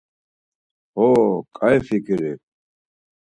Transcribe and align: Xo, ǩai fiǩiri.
Xo, 0.93 1.05
ǩai 1.57 1.77
fiǩiri. 1.87 2.31